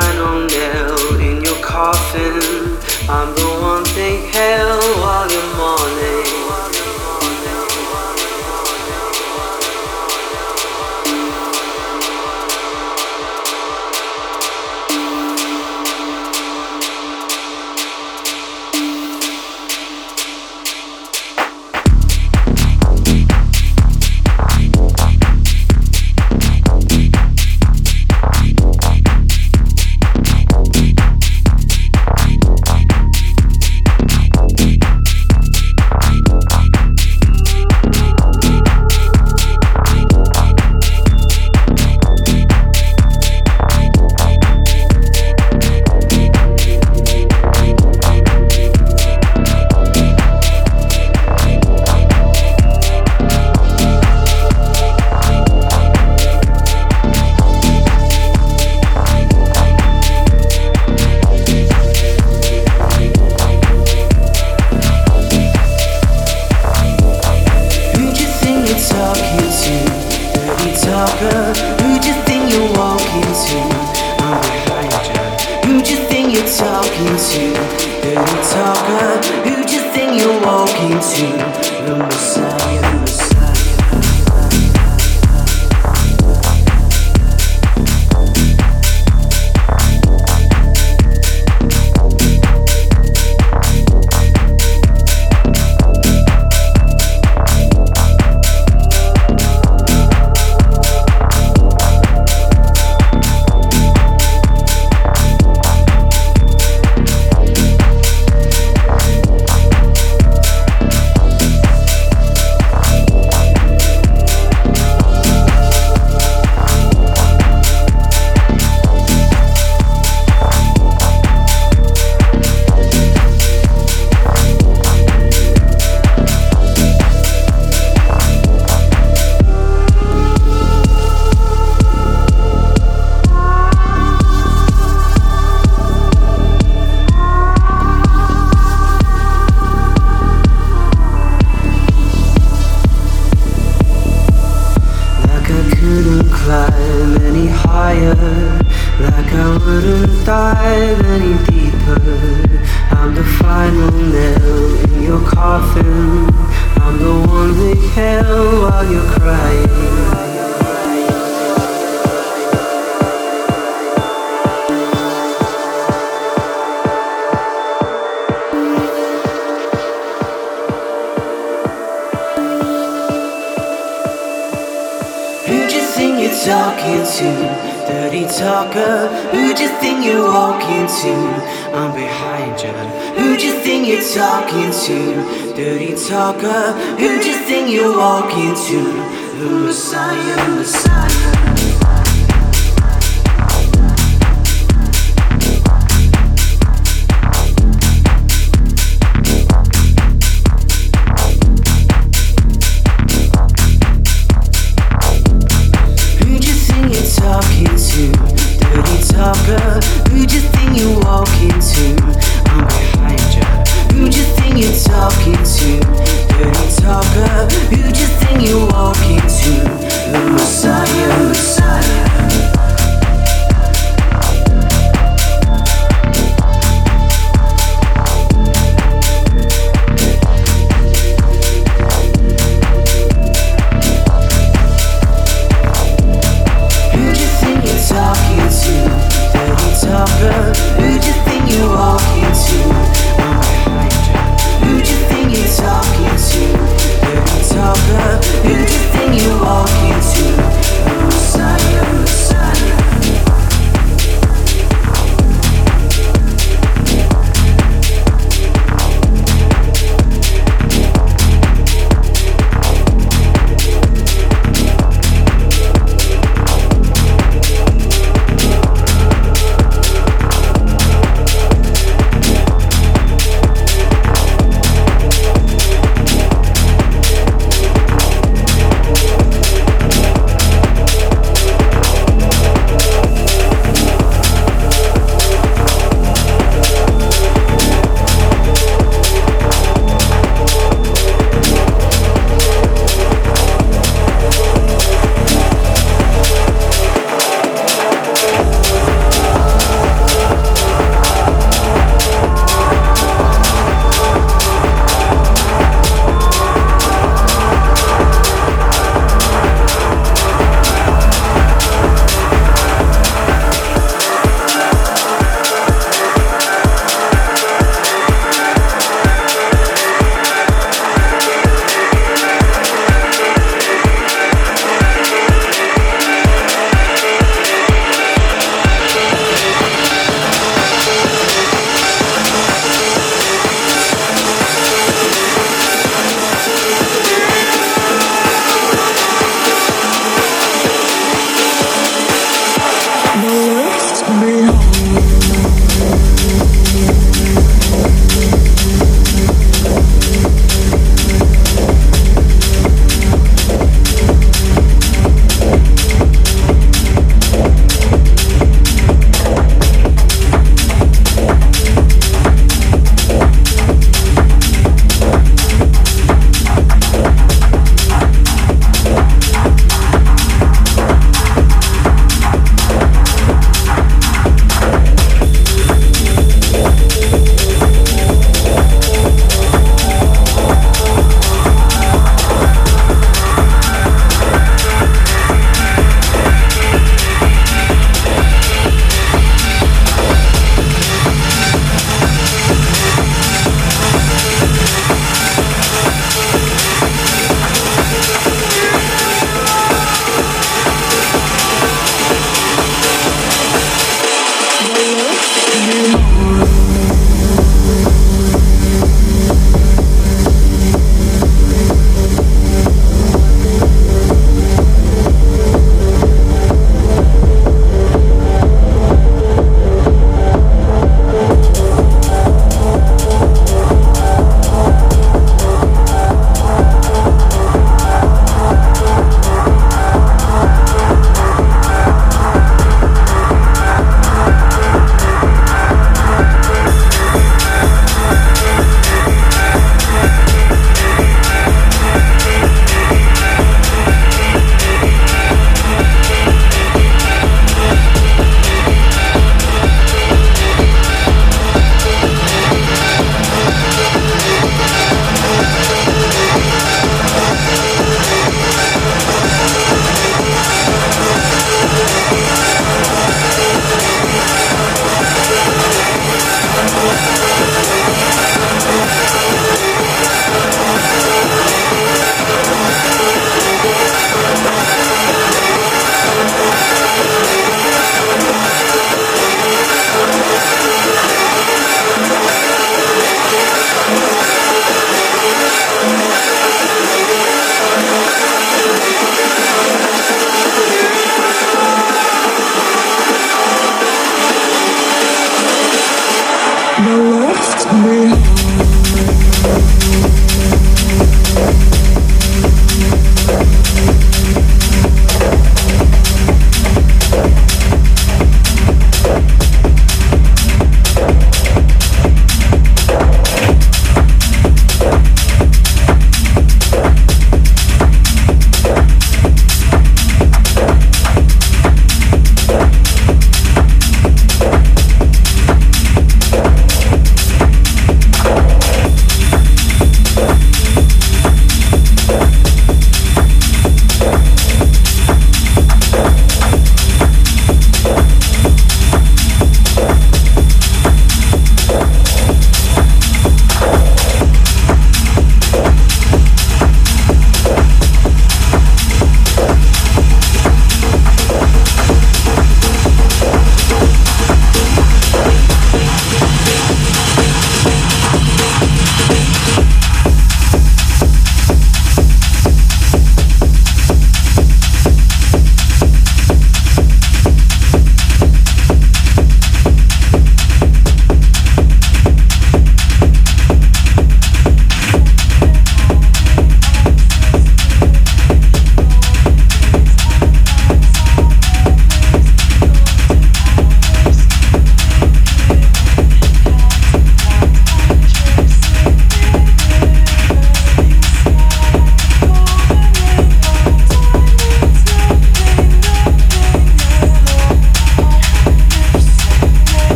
final 0.00 0.46
nail 0.46 1.20
in 1.20 1.42
your 1.42 1.60
coffin. 1.60 2.32
I'm 3.08 3.34
the 3.34 3.48
one 3.60 3.84
thing 3.96 4.30
hell 4.30 4.78
while 5.00 5.30
you're 5.30 5.56
mourning. 5.56 6.27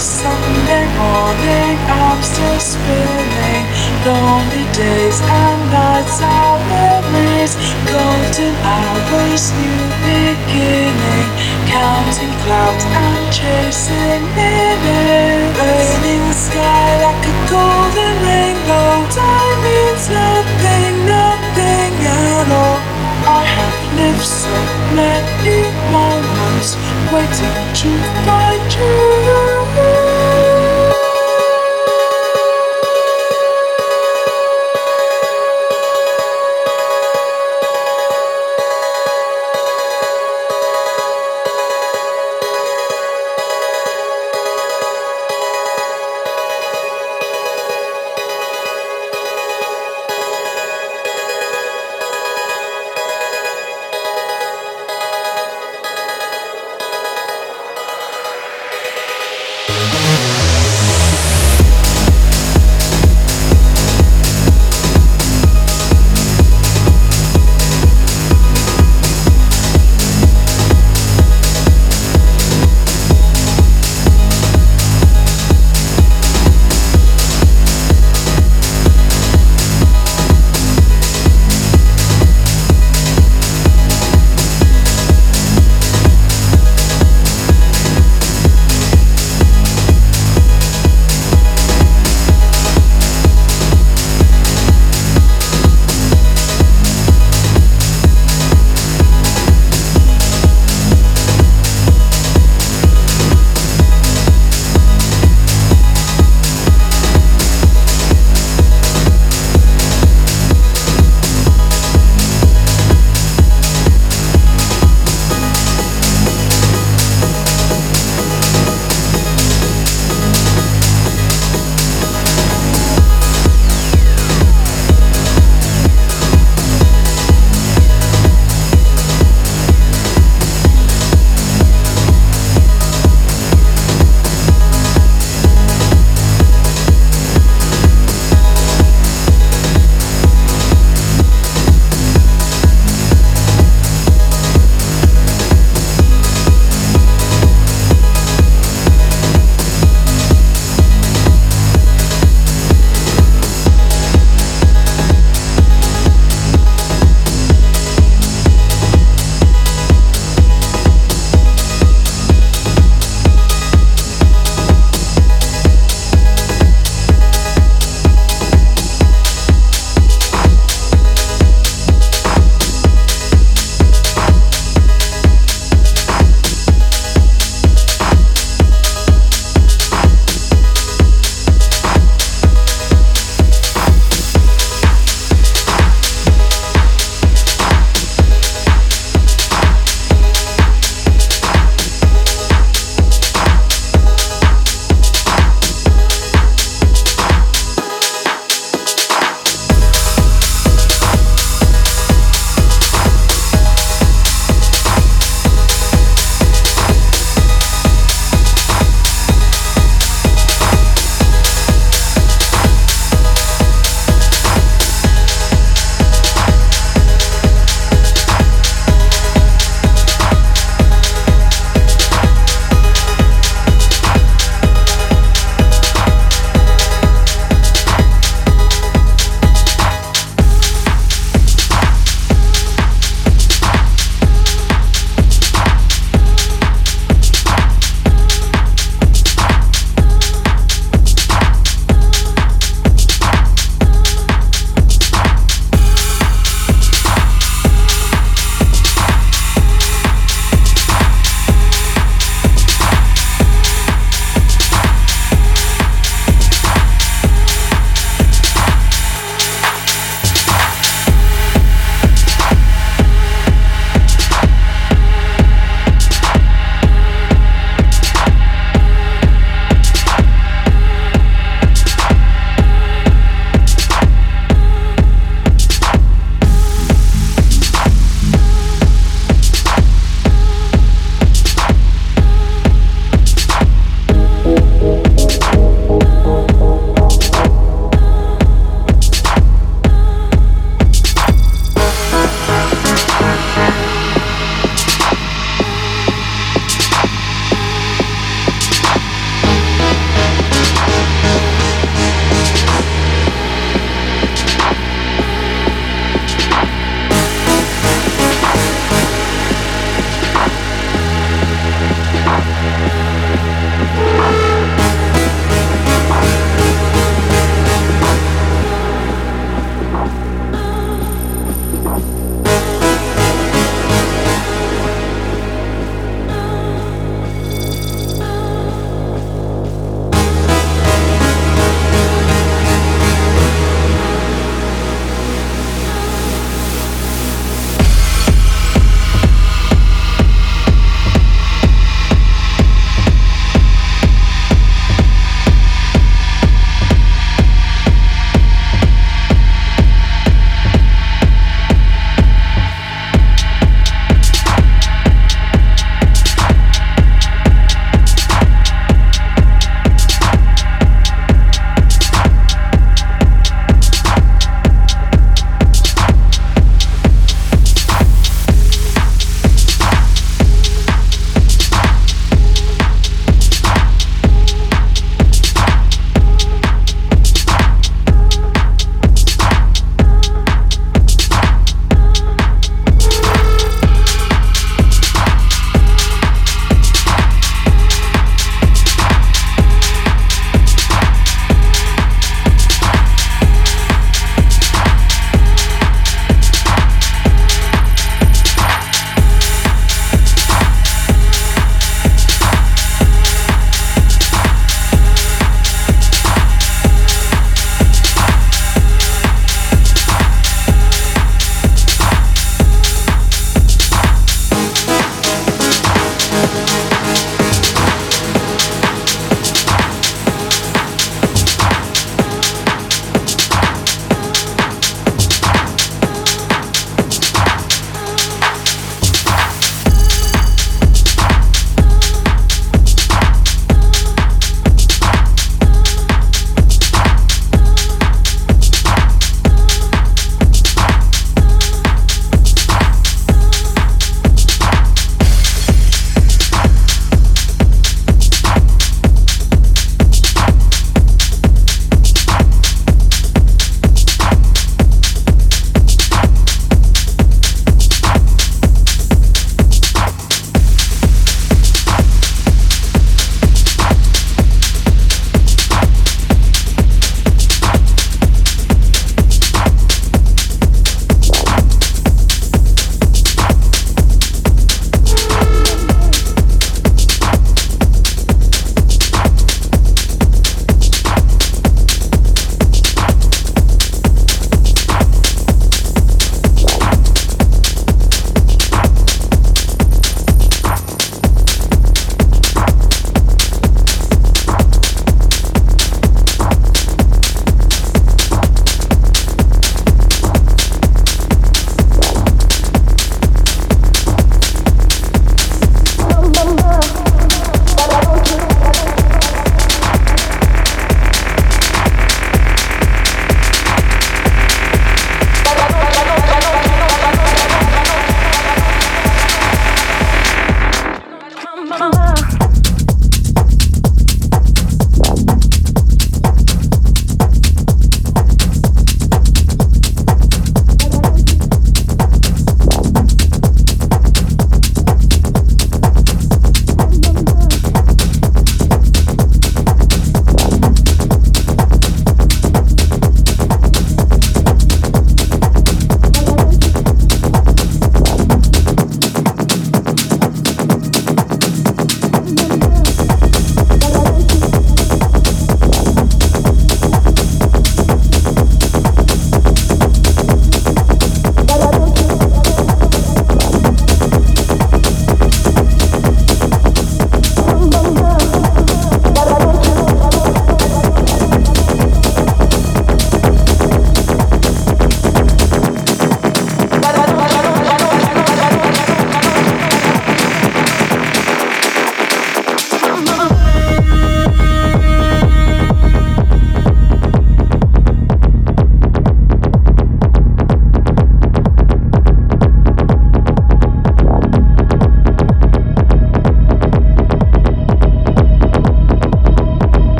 Sunday 0.00 0.88
morning, 0.96 1.76
I'm 1.92 2.22
still 2.24 2.58
spinning. 2.58 3.64
Lonely 4.08 4.64
days 4.72 5.20
and 5.20 5.60
nights 5.68 6.24
are 6.24 6.56
memories. 6.72 7.52
Golden 7.84 8.56
hours, 8.64 9.52
new 9.60 9.84
beginning. 10.00 11.28
Counting 11.68 12.32
clouds 12.48 12.84
and 12.88 13.28
chasing 13.28 14.24
minutes. 14.32 15.92
The 16.00 16.32
sky 16.32 16.88
like 17.04 17.20
a 17.20 17.36
golden 17.52 18.14
rainbow. 18.24 19.04
Time 19.12 19.58
means 19.68 20.08
nothing, 20.08 20.94
nothing 21.04 21.92
at 22.08 22.48
all. 22.48 22.80
I 23.28 23.44
have 23.44 23.76
lived 24.00 24.24
so 24.24 24.56
many 24.96 25.60
moments 25.92 26.72
waiting 27.12 27.52
to 27.84 27.90
find 28.24 28.72
you. 28.72 29.59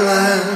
Raise 0.00 0.49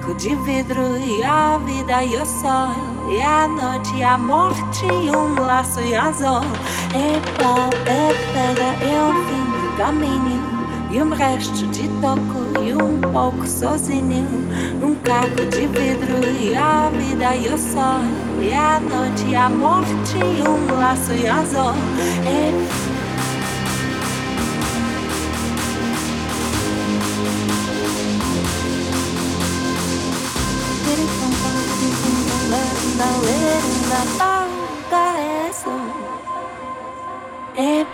glass. 0.00 0.22
de 0.22 0.34
vidro 0.36 0.96
e 0.98 1.22
a 1.22 1.58
vida 1.58 2.04
e 2.04 2.16
o 2.16 2.26
sol. 2.26 2.74
E 3.10 3.20
a 3.22 3.48
noite 3.48 3.96
e 3.96 4.02
a 4.02 4.18
morte 4.18 4.84
e 4.84 5.10
um 5.10 5.34
laço 5.40 5.80
e 5.80 5.94
anzol 5.94 6.42
é 6.94 7.42
pau, 7.42 7.70
é 7.86 8.12
pedra, 8.32 8.64
é 8.64 9.02
o 9.02 9.12
fim 9.24 9.44
do 9.50 9.76
caminho. 9.76 10.60
E 10.90 11.00
um 11.00 11.10
resto 11.10 11.66
de 11.68 11.88
toco 12.00 12.62
e 12.62 12.74
um 12.74 13.00
pouco 13.12 13.46
sozinho. 13.46 14.26
Um 14.82 14.94
caco 14.96 15.46
de 15.46 15.66
vidro 15.66 16.18
e 16.40 16.54
a 16.56 16.90
vida 16.90 17.36
e 17.36 17.48
o 17.48 17.58
sol. 17.58 18.00
E 18.40 18.52
a 18.52 18.80
noite 18.80 19.26
e 19.28 19.36
a 19.36 19.48
morte 19.48 20.16
e 20.16 20.48
um 20.48 20.78
laço 20.78 21.12
e 21.12 21.26
anzol 21.26 21.74
é 37.56 37.80
It 37.80 37.89